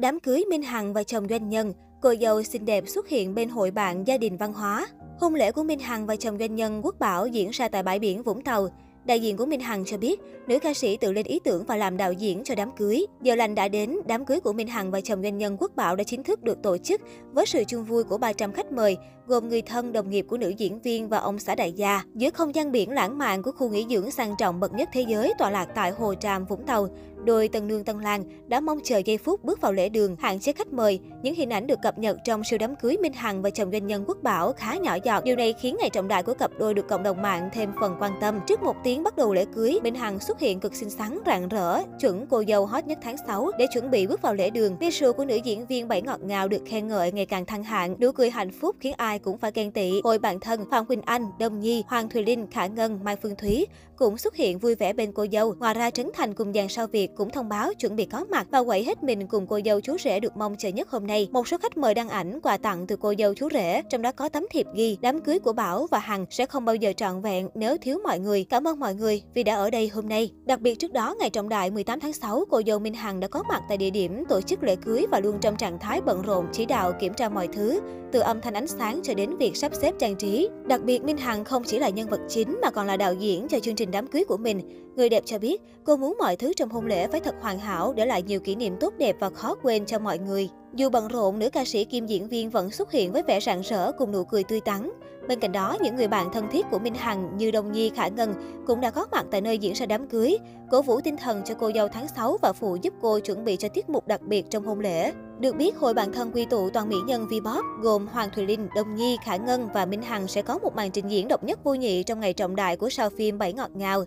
Đám 0.00 0.20
cưới 0.20 0.44
Minh 0.50 0.62
Hằng 0.62 0.92
và 0.92 1.02
chồng 1.02 1.26
doanh 1.30 1.48
nhân, 1.48 1.72
cô 2.00 2.14
dâu 2.20 2.42
xinh 2.42 2.64
đẹp 2.64 2.84
xuất 2.88 3.08
hiện 3.08 3.34
bên 3.34 3.48
hội 3.48 3.70
bạn 3.70 4.06
gia 4.06 4.18
đình 4.18 4.36
văn 4.36 4.52
hóa. 4.52 4.86
Hôn 5.18 5.34
lễ 5.34 5.52
của 5.52 5.62
Minh 5.62 5.78
Hằng 5.78 6.06
và 6.06 6.16
chồng 6.16 6.38
doanh 6.38 6.54
nhân 6.54 6.80
Quốc 6.84 6.98
Bảo 6.98 7.26
diễn 7.26 7.50
ra 7.50 7.68
tại 7.68 7.82
bãi 7.82 7.98
biển 7.98 8.22
Vũng 8.22 8.42
Tàu. 8.42 8.68
Đại 9.04 9.20
diện 9.20 9.36
của 9.36 9.46
Minh 9.46 9.60
Hằng 9.60 9.84
cho 9.84 9.98
biết, 9.98 10.20
nữ 10.46 10.58
ca 10.58 10.74
sĩ 10.74 10.96
tự 10.96 11.12
lên 11.12 11.26
ý 11.26 11.40
tưởng 11.44 11.64
và 11.64 11.76
làm 11.76 11.96
đạo 11.96 12.12
diễn 12.12 12.44
cho 12.44 12.54
đám 12.54 12.70
cưới. 12.76 13.06
Giờ 13.22 13.34
lành 13.34 13.54
đã 13.54 13.68
đến, 13.68 13.96
đám 14.06 14.24
cưới 14.24 14.40
của 14.40 14.52
Minh 14.52 14.68
Hằng 14.68 14.90
và 14.90 15.00
chồng 15.00 15.22
doanh 15.22 15.38
nhân 15.38 15.56
Quốc 15.60 15.76
Bảo 15.76 15.96
đã 15.96 16.04
chính 16.04 16.22
thức 16.22 16.42
được 16.42 16.62
tổ 16.62 16.78
chức 16.78 17.00
với 17.32 17.46
sự 17.46 17.64
chung 17.68 17.84
vui 17.84 18.04
của 18.04 18.18
300 18.18 18.52
khách 18.52 18.72
mời, 18.72 18.96
gồm 19.26 19.48
người 19.48 19.62
thân, 19.62 19.92
đồng 19.92 20.10
nghiệp 20.10 20.26
của 20.28 20.36
nữ 20.36 20.48
diễn 20.48 20.80
viên 20.82 21.08
và 21.08 21.18
ông 21.18 21.38
xã 21.38 21.54
đại 21.54 21.72
gia. 21.72 22.02
Giữa 22.14 22.30
không 22.30 22.54
gian 22.54 22.72
biển 22.72 22.90
lãng 22.90 23.18
mạn 23.18 23.42
của 23.42 23.52
khu 23.52 23.68
nghỉ 23.68 23.86
dưỡng 23.90 24.10
sang 24.10 24.34
trọng 24.38 24.60
bậc 24.60 24.72
nhất 24.72 24.88
thế 24.92 25.04
giới 25.08 25.32
tọa 25.38 25.50
lạc 25.50 25.66
tại 25.74 25.90
Hồ 25.90 26.14
Tràm, 26.14 26.44
Vũng 26.44 26.66
Tàu, 26.66 26.88
đôi 27.24 27.48
Tân 27.48 27.68
Nương 27.68 27.84
Tân 27.84 27.98
Lan 27.98 28.24
đã 28.48 28.60
mong 28.60 28.78
chờ 28.84 28.98
giây 28.98 29.18
phút 29.18 29.44
bước 29.44 29.60
vào 29.60 29.72
lễ 29.72 29.88
đường, 29.88 30.16
hạn 30.18 30.40
chế 30.40 30.52
khách 30.52 30.72
mời. 30.72 31.00
Những 31.22 31.34
hình 31.34 31.52
ảnh 31.52 31.66
được 31.66 31.78
cập 31.82 31.98
nhật 31.98 32.16
trong 32.24 32.44
siêu 32.44 32.58
đám 32.58 32.76
cưới 32.76 32.96
Minh 32.96 33.12
Hằng 33.12 33.42
và 33.42 33.50
chồng 33.50 33.70
doanh 33.72 33.86
nhân 33.86 34.04
Quốc 34.06 34.22
Bảo 34.22 34.52
khá 34.52 34.76
nhỏ 34.76 34.96
giọt. 35.04 35.24
Điều 35.24 35.36
này 35.36 35.52
khiến 35.52 35.76
ngày 35.80 35.90
trọng 35.90 36.08
đại 36.08 36.22
của 36.22 36.34
cặp 36.34 36.50
đôi 36.58 36.74
được 36.74 36.88
cộng 36.88 37.02
đồng 37.02 37.22
mạng 37.22 37.50
thêm 37.52 37.70
phần 37.80 37.96
quan 38.00 38.12
tâm. 38.20 38.40
Trước 38.46 38.62
một 38.62 38.76
tiếng 38.84 39.02
bắt 39.02 39.16
đầu 39.16 39.34
lễ 39.34 39.44
cưới, 39.54 39.78
Minh 39.82 39.94
Hằng 39.94 40.20
xuất 40.20 40.40
hiện 40.40 40.60
cực 40.60 40.74
xinh 40.74 40.90
xắn, 40.90 41.18
rạng 41.26 41.48
rỡ, 41.48 41.82
chuẩn 42.00 42.26
cô 42.26 42.44
dâu 42.48 42.66
hot 42.66 42.86
nhất 42.86 42.98
tháng 43.02 43.16
6 43.26 43.50
để 43.58 43.66
chuẩn 43.72 43.90
bị 43.90 44.06
bước 44.06 44.22
vào 44.22 44.34
lễ 44.34 44.50
đường. 44.50 44.76
Visual 44.80 45.12
của 45.12 45.24
nữ 45.24 45.36
diễn 45.44 45.66
viên 45.66 45.88
bảy 45.88 46.02
ngọt 46.02 46.20
ngào 46.20 46.48
được 46.48 46.62
khen 46.66 46.88
ngợi 46.88 47.12
ngày 47.12 47.26
càng 47.26 47.46
thăng 47.46 47.64
hạng, 47.64 47.96
nụ 48.00 48.12
cười 48.12 48.30
hạnh 48.30 48.50
phúc 48.50 48.76
khiến 48.80 48.94
ai 48.96 49.18
cũng 49.18 49.38
phải 49.38 49.50
ghen 49.54 49.72
tị. 49.72 50.00
Hội 50.04 50.18
bạn 50.18 50.40
thân 50.40 50.64
Phạm 50.70 50.86
Quỳnh 50.86 51.02
Anh, 51.02 51.26
Đông 51.38 51.60
Nhi, 51.60 51.84
Hoàng 51.88 52.08
Thùy 52.08 52.24
Linh, 52.24 52.46
Khả 52.50 52.66
Ngân, 52.66 53.00
Mai 53.04 53.16
Phương 53.16 53.36
Thúy 53.36 53.66
cũng 53.96 54.18
xuất 54.18 54.36
hiện 54.36 54.58
vui 54.58 54.74
vẻ 54.74 54.92
bên 54.92 55.12
cô 55.12 55.26
dâu. 55.32 55.54
Ngoài 55.58 55.74
ra 55.74 55.90
Trấn 55.90 56.10
Thành 56.14 56.34
cùng 56.34 56.52
dàn 56.52 56.68
sao 56.68 56.86
Việt 56.86 57.09
cũng 57.16 57.30
thông 57.30 57.48
báo 57.48 57.74
chuẩn 57.74 57.96
bị 57.96 58.04
có 58.04 58.24
mặt 58.30 58.46
và 58.50 58.62
quậy 58.62 58.84
hết 58.84 59.02
mình 59.02 59.26
cùng 59.26 59.46
cô 59.46 59.60
dâu 59.64 59.80
chú 59.80 59.96
rể 59.98 60.20
được 60.20 60.36
mong 60.36 60.56
chờ 60.58 60.68
nhất 60.68 60.90
hôm 60.90 61.06
nay. 61.06 61.28
Một 61.32 61.48
số 61.48 61.58
khách 61.58 61.76
mời 61.76 61.94
đăng 61.94 62.08
ảnh 62.08 62.40
quà 62.40 62.56
tặng 62.56 62.86
từ 62.86 62.96
cô 62.96 63.14
dâu 63.18 63.34
chú 63.34 63.48
rể, 63.52 63.82
trong 63.90 64.02
đó 64.02 64.12
có 64.12 64.28
tấm 64.28 64.46
thiệp 64.50 64.66
ghi 64.74 64.98
đám 65.00 65.20
cưới 65.20 65.38
của 65.38 65.52
Bảo 65.52 65.86
và 65.90 65.98
Hằng 65.98 66.26
sẽ 66.30 66.46
không 66.46 66.64
bao 66.64 66.74
giờ 66.74 66.92
trọn 66.96 67.22
vẹn 67.22 67.48
nếu 67.54 67.76
thiếu 67.78 67.98
mọi 68.04 68.18
người. 68.18 68.44
Cảm 68.44 68.68
ơn 68.68 68.80
mọi 68.80 68.94
người 68.94 69.22
vì 69.34 69.42
đã 69.42 69.54
ở 69.54 69.70
đây 69.70 69.88
hôm 69.88 70.08
nay. 70.08 70.32
Đặc 70.44 70.60
biệt 70.60 70.78
trước 70.78 70.92
đó 70.92 71.14
ngày 71.18 71.30
trọng 71.30 71.48
đại 71.48 71.70
18 71.70 72.00
tháng 72.00 72.12
6, 72.12 72.44
cô 72.50 72.62
dâu 72.66 72.78
Minh 72.78 72.94
Hằng 72.94 73.20
đã 73.20 73.28
có 73.28 73.42
mặt 73.48 73.62
tại 73.68 73.78
địa 73.78 73.90
điểm 73.90 74.24
tổ 74.28 74.40
chức 74.40 74.62
lễ 74.62 74.76
cưới 74.76 75.06
và 75.10 75.20
luôn 75.20 75.38
trong 75.40 75.56
trạng 75.56 75.78
thái 75.78 76.00
bận 76.00 76.22
rộn 76.22 76.46
chỉ 76.52 76.66
đạo 76.66 76.92
kiểm 77.00 77.14
tra 77.14 77.28
mọi 77.28 77.48
thứ, 77.48 77.80
từ 78.12 78.20
âm 78.20 78.40
thanh 78.40 78.54
ánh 78.54 78.66
sáng 78.66 79.00
cho 79.02 79.14
đến 79.14 79.36
việc 79.36 79.56
sắp 79.56 79.72
xếp 79.74 79.94
trang 79.98 80.16
trí. 80.16 80.48
Đặc 80.66 80.80
biệt 80.84 81.04
Minh 81.04 81.16
Hằng 81.16 81.44
không 81.44 81.64
chỉ 81.64 81.78
là 81.78 81.88
nhân 81.88 82.08
vật 82.08 82.20
chính 82.28 82.58
mà 82.62 82.70
còn 82.70 82.86
là 82.86 82.96
đạo 82.96 83.14
diễn 83.14 83.48
cho 83.48 83.58
chương 83.60 83.74
trình 83.74 83.90
đám 83.90 84.06
cưới 84.06 84.24
của 84.24 84.36
mình. 84.36 84.60
Người 85.00 85.08
đẹp 85.08 85.22
cho 85.26 85.38
biết, 85.38 85.62
cô 85.84 85.96
muốn 85.96 86.16
mọi 86.18 86.36
thứ 86.36 86.52
trong 86.56 86.68
hôn 86.68 86.86
lễ 86.86 87.06
phải 87.06 87.20
thật 87.20 87.34
hoàn 87.40 87.58
hảo 87.58 87.92
để 87.92 88.06
lại 88.06 88.22
nhiều 88.22 88.40
kỷ 88.40 88.54
niệm 88.54 88.76
tốt 88.80 88.94
đẹp 88.98 89.16
và 89.20 89.30
khó 89.30 89.54
quên 89.62 89.86
cho 89.86 89.98
mọi 89.98 90.18
người. 90.18 90.48
Dù 90.74 90.90
bận 90.90 91.08
rộn, 91.08 91.38
nữ 91.38 91.50
ca 91.50 91.64
sĩ 91.64 91.84
kim 91.84 92.06
diễn 92.06 92.28
viên 92.28 92.50
vẫn 92.50 92.70
xuất 92.70 92.92
hiện 92.92 93.12
với 93.12 93.22
vẻ 93.22 93.40
rạng 93.40 93.60
rỡ 93.60 93.92
cùng 93.92 94.12
nụ 94.12 94.24
cười 94.24 94.44
tươi 94.44 94.60
tắn. 94.60 94.90
Bên 95.28 95.40
cạnh 95.40 95.52
đó, 95.52 95.76
những 95.80 95.96
người 95.96 96.08
bạn 96.08 96.32
thân 96.32 96.46
thiết 96.52 96.66
của 96.70 96.78
Minh 96.78 96.94
Hằng 96.94 97.36
như 97.36 97.50
Đông 97.50 97.72
Nhi, 97.72 97.90
Khả 97.94 98.08
Ngân 98.08 98.34
cũng 98.66 98.80
đã 98.80 98.90
có 98.90 99.06
mặt 99.12 99.26
tại 99.30 99.40
nơi 99.40 99.58
diễn 99.58 99.72
ra 99.72 99.86
đám 99.86 100.08
cưới, 100.08 100.38
cổ 100.70 100.82
vũ 100.82 101.00
tinh 101.00 101.16
thần 101.16 101.42
cho 101.44 101.54
cô 101.54 101.70
dâu 101.74 101.88
tháng 101.88 102.06
6 102.16 102.38
và 102.42 102.52
phụ 102.52 102.76
giúp 102.82 102.94
cô 103.00 103.18
chuẩn 103.20 103.44
bị 103.44 103.56
cho 103.56 103.68
tiết 103.68 103.88
mục 103.88 104.06
đặc 104.06 104.22
biệt 104.22 104.50
trong 104.50 104.64
hôn 104.64 104.80
lễ. 104.80 105.12
Được 105.38 105.56
biết, 105.56 105.76
hội 105.76 105.94
bạn 105.94 106.12
thân 106.12 106.32
quy 106.32 106.44
tụ 106.44 106.70
toàn 106.70 106.88
mỹ 106.88 106.96
nhân 107.06 107.26
V-pop 107.26 107.62
gồm 107.82 108.06
Hoàng 108.06 108.30
Thùy 108.34 108.46
Linh, 108.46 108.68
Đông 108.74 108.94
Nhi, 108.94 109.16
Khả 109.24 109.36
Ngân 109.36 109.68
và 109.74 109.86
Minh 109.86 110.02
Hằng 110.02 110.28
sẽ 110.28 110.42
có 110.42 110.58
một 110.58 110.76
màn 110.76 110.90
trình 110.90 111.08
diễn 111.08 111.28
độc 111.28 111.44
nhất 111.44 111.64
vô 111.64 111.74
nhị 111.74 112.02
trong 112.02 112.20
ngày 112.20 112.32
trọng 112.32 112.56
đại 112.56 112.76
của 112.76 112.90
sao 112.90 113.10
phim 113.10 113.38
Bảy 113.38 113.52
Ngọt 113.52 113.70
Ngào. 113.74 114.04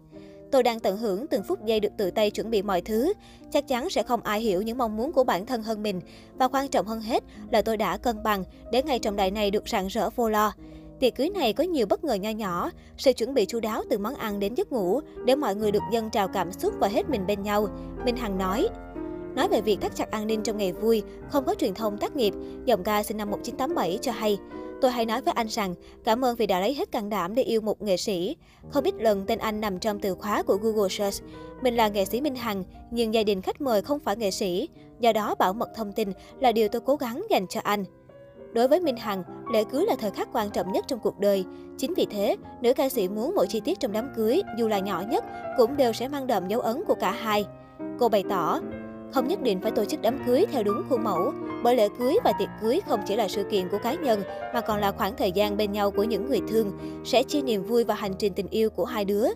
Tôi 0.54 0.64
đang 0.64 0.80
tận 0.80 0.98
hưởng 0.98 1.28
từng 1.28 1.44
phút 1.44 1.66
giây 1.66 1.80
được 1.80 1.90
tự 1.98 2.12
tay 2.12 2.32
chuẩn 2.32 2.50
bị 2.50 2.62
mọi 2.62 2.82
thứ. 2.82 3.14
Chắc 3.52 3.68
chắn 3.68 3.90
sẽ 3.90 4.04
không 4.04 4.22
ai 4.24 4.42
hiểu 4.42 4.62
những 4.62 4.78
mong 4.78 4.98
muốn 4.98 5.12
của 5.12 5.24
bản 5.24 5.46
thân 5.46 5.64
hơn 5.64 5.84
mình. 5.84 6.02
Và 6.36 6.48
quan 6.48 6.68
trọng 6.68 6.86
hơn 6.86 7.02
hết 7.02 7.24
là 7.52 7.62
tôi 7.62 7.78
đã 7.78 7.98
cân 7.98 8.24
bằng 8.24 8.44
để 8.72 8.84
ngày 8.84 9.00
trọng 9.00 9.16
đại 9.16 9.32
này 9.32 9.52
được 9.52 9.70
rạng 9.70 9.88
rỡ 9.88 10.10
vô 10.16 10.30
lo. 10.30 10.54
Tiệc 11.00 11.16
cưới 11.16 11.30
này 11.30 11.54
có 11.54 11.64
nhiều 11.64 11.86
bất 11.86 12.04
ngờ 12.04 12.14
nho 12.14 12.30
nhỏ, 12.30 12.72
sự 12.98 13.14
chuẩn 13.14 13.34
bị 13.34 13.46
chu 13.46 13.60
đáo 13.60 13.84
từ 13.90 13.98
món 13.98 14.16
ăn 14.16 14.40
đến 14.40 14.54
giấc 14.56 14.72
ngủ 14.72 15.00
để 15.26 15.36
mọi 15.36 15.56
người 15.56 15.72
được 15.72 15.84
dâng 15.92 16.10
trào 16.10 16.28
cảm 16.28 16.52
xúc 16.52 16.74
và 16.80 16.88
hết 16.88 17.10
mình 17.10 17.28
bên 17.28 17.44
nhau. 17.44 17.68
Minh 18.06 18.16
Hằng 18.16 18.38
nói. 18.38 18.68
Nói 19.36 19.48
về 19.48 19.62
việc 19.62 19.82
thắt 19.82 19.96
chặt 19.96 20.12
an 20.12 20.28
ninh 20.28 20.44
trong 20.44 20.58
ngày 20.58 20.72
vui, 20.72 21.04
không 21.30 21.46
có 21.46 21.56
truyền 21.56 21.74
thông 21.74 21.98
tác 21.98 22.16
nghiệp, 22.16 22.34
giọng 22.66 22.84
ca 22.84 23.04
sinh 23.04 23.18
năm 23.18 23.32
1987 23.32 24.00
cho 24.02 24.12
hay. 24.12 24.38
Tôi 24.82 24.92
hay 24.92 25.06
nói 25.06 25.22
với 25.22 25.34
anh 25.38 25.48
rằng, 25.48 25.76
cảm 26.04 26.26
ơn 26.26 26.36
vì 26.36 26.48
đã 26.48 26.60
lấy 26.60 26.74
hết 26.74 26.92
can 26.92 27.10
đảm 27.10 27.36
để 27.36 27.44
yêu 27.44 27.62
một 27.62 27.82
nghệ 27.82 27.98
sĩ. 27.98 28.36
Không 28.70 28.84
biết 28.84 28.96
lần 28.96 29.26
tên 29.28 29.40
anh 29.40 29.62
nằm 29.62 29.80
trong 29.80 30.00
từ 30.00 30.16
khóa 30.16 30.44
của 30.44 30.58
Google 30.58 30.90
Search. 30.90 31.24
Mình 31.62 31.76
là 31.76 31.88
nghệ 31.88 32.06
sĩ 32.06 32.22
Minh 32.22 32.36
Hằng, 32.36 32.64
nhưng 32.92 33.14
gia 33.14 33.24
đình 33.24 33.42
khách 33.42 33.62
mời 33.62 33.82
không 33.82 34.00
phải 34.00 34.18
nghệ 34.18 34.32
sĩ. 34.32 34.70
Do 35.00 35.14
đó 35.14 35.36
bảo 35.36 35.54
mật 35.54 35.70
thông 35.76 35.92
tin 35.92 36.12
là 36.40 36.52
điều 36.52 36.68
tôi 36.68 36.82
cố 36.86 36.96
gắng 36.96 37.26
dành 37.30 37.48
cho 37.48 37.62
anh. 37.64 37.86
Đối 38.54 38.68
với 38.68 38.80
Minh 38.80 38.98
Hằng, 38.98 39.24
lễ 39.54 39.64
cưới 39.64 39.86
là 39.86 39.96
thời 39.96 40.12
khắc 40.12 40.30
quan 40.34 40.50
trọng 40.50 40.72
nhất 40.72 40.86
trong 40.88 41.00
cuộc 41.00 41.20
đời. 41.20 41.46
Chính 41.78 41.94
vì 41.94 42.06
thế, 42.06 42.36
nữ 42.62 42.74
ca 42.74 42.90
sĩ 42.90 43.08
muốn 43.08 43.36
mỗi 43.36 43.48
chi 43.48 43.60
tiết 43.60 43.80
trong 43.80 43.92
đám 43.92 44.10
cưới, 44.16 44.42
dù 44.58 44.68
là 44.68 44.80
nhỏ 44.80 45.04
nhất, 45.10 45.24
cũng 45.58 45.78
đều 45.78 45.94
sẽ 45.94 46.08
mang 46.08 46.28
đậm 46.28 46.48
dấu 46.48 46.62
ấn 46.62 46.84
của 46.88 46.96
cả 46.96 47.12
hai. 47.12 47.46
Cô 48.00 48.10
bày 48.10 48.24
tỏ, 48.30 48.60
không 49.14 49.28
nhất 49.28 49.42
định 49.42 49.62
phải 49.62 49.72
tổ 49.72 49.86
chức 49.86 50.02
đám 50.02 50.24
cưới 50.26 50.46
theo 50.52 50.64
đúng 50.64 50.84
khuôn 50.90 51.04
mẫu, 51.04 51.34
bởi 51.64 51.76
lễ 51.76 51.88
cưới 52.00 52.16
và 52.24 52.34
tiệc 52.40 52.50
cưới 52.62 52.80
không 52.88 53.00
chỉ 53.08 53.16
là 53.16 53.28
sự 53.28 53.44
kiện 53.44 53.70
của 53.70 53.78
cá 53.84 53.94
nhân 53.94 54.22
mà 54.54 54.62
còn 54.62 54.80
là 54.80 54.92
khoảng 54.92 55.16
thời 55.18 55.32
gian 55.32 55.58
bên 55.58 55.72
nhau 55.72 55.92
của 55.92 56.04
những 56.04 56.30
người 56.30 56.42
thương, 56.48 56.72
sẽ 57.06 57.24
chia 57.24 57.42
niềm 57.42 57.64
vui 57.64 57.84
và 57.84 57.96
hành 57.96 58.14
trình 58.20 58.34
tình 58.34 58.48
yêu 58.48 58.70
của 58.70 58.86
hai 58.86 59.06
đứa. 59.06 59.28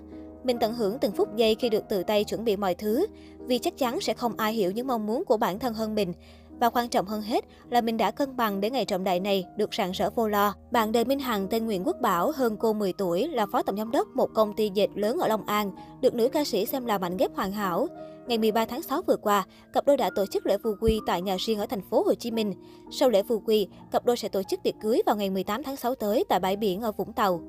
Mình 0.44 0.58
tận 0.60 0.74
hưởng 0.74 1.00
từng 1.00 1.12
phút 1.12 1.36
giây 1.36 1.56
khi 1.56 1.70
được 1.70 1.84
tự 1.90 2.04
tay 2.04 2.24
chuẩn 2.24 2.44
bị 2.46 2.56
mọi 2.56 2.76
thứ, 2.76 3.06
vì 3.40 3.60
chắc 3.60 3.78
chắn 3.78 4.02
sẽ 4.02 4.14
không 4.14 4.38
ai 4.38 4.54
hiểu 4.54 4.72
những 4.72 4.88
mong 4.88 5.06
muốn 5.08 5.26
của 5.26 5.38
bản 5.38 5.60
thân 5.60 5.74
hơn 5.74 5.96
mình. 5.96 6.14
Và 6.60 6.70
quan 6.70 6.90
trọng 6.90 7.06
hơn 7.06 7.22
hết 7.22 7.46
là 7.70 7.82
mình 7.82 7.98
đã 7.98 8.12
cân 8.12 8.38
bằng 8.38 8.62
để 8.62 8.70
ngày 8.70 8.86
trọng 8.86 9.04
đại 9.04 9.20
này 9.20 9.46
được 9.58 9.74
rạng 9.74 9.92
rỡ 9.92 10.10
vô 10.16 10.28
lo. 10.28 10.54
Bạn 10.72 10.92
đời 10.92 11.06
Minh 11.06 11.20
Hằng 11.20 11.48
tên 11.48 11.66
Nguyễn 11.66 11.84
Quốc 11.84 11.98
Bảo, 12.02 12.32
hơn 12.36 12.58
cô 12.58 12.74
10 12.74 12.94
tuổi, 12.94 13.28
là 13.28 13.46
phó 13.46 13.62
tổng 13.62 13.78
giám 13.78 13.92
đốc 13.92 14.08
một 14.16 14.30
công 14.34 14.54
ty 14.54 14.72
dệt 14.74 14.88
lớn 14.96 15.18
ở 15.20 15.28
Long 15.28 15.46
An, 15.46 15.72
được 16.02 16.16
nữ 16.16 16.30
ca 16.30 16.44
sĩ 16.44 16.66
xem 16.66 16.86
là 16.86 16.98
mảnh 16.98 17.18
ghép 17.18 17.36
hoàn 17.36 17.52
hảo. 17.52 17.88
Ngày 18.28 18.38
13 18.38 18.66
tháng 18.66 18.84
6 18.84 19.02
vừa 19.02 19.18
qua, 19.18 19.46
cặp 19.74 19.86
đôi 19.86 19.98
đã 19.98 20.10
tổ 20.16 20.26
chức 20.26 20.46
lễ 20.46 20.58
vu 20.58 20.76
quy 20.82 21.00
tại 21.06 21.22
nhà 21.22 21.36
riêng 21.40 21.60
ở 21.60 21.66
thành 21.66 21.82
phố 21.90 22.04
Hồ 22.04 22.14
Chí 22.14 22.32
Minh. 22.32 22.54
Sau 22.92 23.10
lễ 23.10 23.24
vu 23.24 23.40
quy, 23.40 23.68
cặp 23.92 24.06
đôi 24.06 24.18
sẽ 24.18 24.28
tổ 24.28 24.44
chức 24.44 24.64
tiệc 24.64 24.74
cưới 24.82 25.02
vào 25.06 25.16
ngày 25.16 25.30
18 25.30 25.64
tháng 25.64 25.76
6 25.76 25.96
tới 25.96 26.24
tại 26.30 26.40
bãi 26.40 26.56
biển 26.56 26.82
ở 26.82 26.92
Vũng 26.92 27.14
Tàu. 27.14 27.42